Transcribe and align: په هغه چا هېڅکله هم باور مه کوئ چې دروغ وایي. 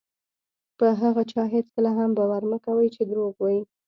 په 0.77 0.85
هغه 1.01 1.21
چا 1.31 1.43
هېڅکله 1.55 1.89
هم 1.97 2.09
باور 2.17 2.43
مه 2.49 2.57
کوئ 2.65 2.87
چې 2.95 3.01
دروغ 3.09 3.33
وایي. 3.39 3.61